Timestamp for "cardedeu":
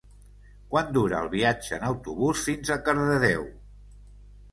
2.89-3.45